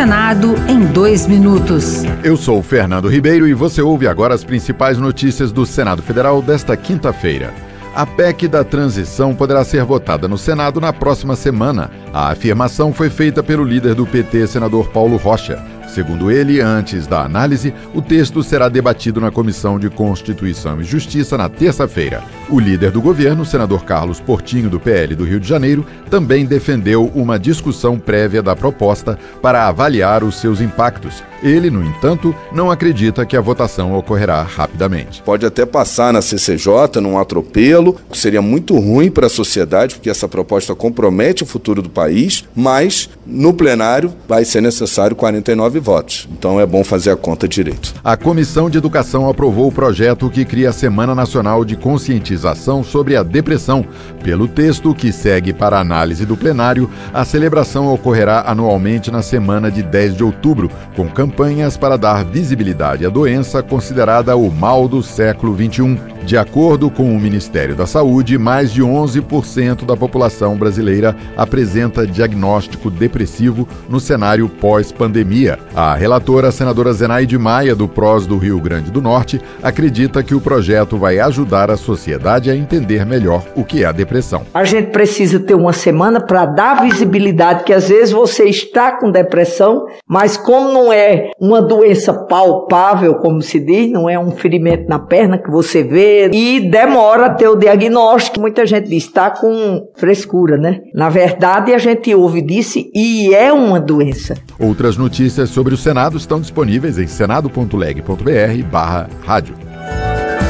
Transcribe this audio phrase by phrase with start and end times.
[0.00, 2.04] Senado em dois minutos.
[2.24, 6.74] Eu sou Fernando Ribeiro e você ouve agora as principais notícias do Senado Federal desta
[6.74, 7.52] quinta-feira.
[7.94, 11.90] A PEC da transição poderá ser votada no Senado na próxima semana.
[12.14, 15.62] A afirmação foi feita pelo líder do PT, senador Paulo Rocha.
[15.94, 21.36] Segundo ele, antes da análise, o texto será debatido na Comissão de Constituição e Justiça
[21.36, 22.22] na terça-feira.
[22.48, 27.10] O líder do governo, senador Carlos Portinho, do PL do Rio de Janeiro, também defendeu
[27.12, 31.24] uma discussão prévia da proposta para avaliar os seus impactos.
[31.42, 35.22] Ele, no entanto, não acredita que a votação ocorrerá rapidamente.
[35.22, 40.10] Pode até passar na CCJ, num atropelo, que seria muito ruim para a sociedade, porque
[40.10, 46.28] essa proposta compromete o futuro do país, mas no plenário vai ser necessário 49 votos.
[46.32, 47.94] Então é bom fazer a conta direito.
[48.02, 53.16] A Comissão de Educação aprovou o projeto que cria a Semana Nacional de Conscientização sobre
[53.16, 53.84] a Depressão.
[54.22, 59.70] Pelo texto que segue para a análise do plenário, a celebração ocorrerá anualmente na semana
[59.70, 65.00] de 10 de outubro, com campanhas para dar visibilidade à doença considerada o mal do
[65.00, 66.09] século XXI.
[66.24, 72.90] De acordo com o Ministério da Saúde, mais de 11% da população brasileira apresenta diagnóstico
[72.90, 75.58] depressivo no cenário pós-pandemia.
[75.74, 80.40] A relatora, senadora Zenaide Maia, do PROS do Rio Grande do Norte, acredita que o
[80.40, 84.42] projeto vai ajudar a sociedade a entender melhor o que é a depressão.
[84.54, 89.10] A gente precisa ter uma semana para dar visibilidade que às vezes você está com
[89.10, 94.88] depressão, mas como não é uma doença palpável, como se diz, não é um ferimento
[94.88, 98.40] na perna que você vê, e demora a ter o diagnóstico.
[98.40, 100.80] Muita gente diz, está com frescura, né?
[100.94, 104.36] Na verdade, a gente ouve disso e é uma doença.
[104.58, 109.54] Outras notícias sobre o Senado estão disponíveis em senado.leg.br barra rádio.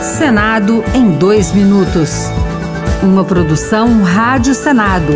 [0.00, 2.30] Senado em dois minutos.
[3.02, 5.12] Uma produção Rádio Senado.